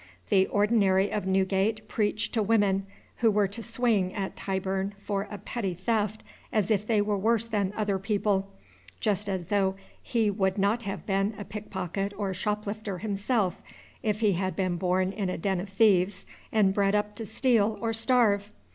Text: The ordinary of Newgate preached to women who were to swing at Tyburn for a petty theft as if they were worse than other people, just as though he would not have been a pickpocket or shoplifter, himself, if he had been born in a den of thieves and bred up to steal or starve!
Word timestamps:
The 0.29 0.47
ordinary 0.47 1.11
of 1.11 1.27
Newgate 1.27 1.87
preached 1.87 2.33
to 2.33 2.41
women 2.41 2.87
who 3.17 3.29
were 3.29 3.47
to 3.49 3.61
swing 3.61 4.15
at 4.15 4.35
Tyburn 4.35 4.95
for 4.97 5.27
a 5.29 5.37
petty 5.37 5.75
theft 5.75 6.23
as 6.51 6.71
if 6.71 6.87
they 6.87 7.03
were 7.03 7.19
worse 7.19 7.47
than 7.47 7.71
other 7.77 7.99
people, 7.99 8.51
just 8.99 9.29
as 9.29 9.45
though 9.49 9.75
he 10.01 10.31
would 10.31 10.57
not 10.57 10.81
have 10.81 11.05
been 11.05 11.35
a 11.37 11.45
pickpocket 11.45 12.15
or 12.17 12.33
shoplifter, 12.33 12.97
himself, 12.97 13.61
if 14.01 14.21
he 14.21 14.31
had 14.33 14.55
been 14.55 14.77
born 14.77 15.11
in 15.11 15.29
a 15.29 15.37
den 15.37 15.59
of 15.59 15.69
thieves 15.69 16.25
and 16.51 16.73
bred 16.73 16.95
up 16.95 17.13
to 17.17 17.25
steal 17.27 17.77
or 17.79 17.93
starve! 17.93 18.51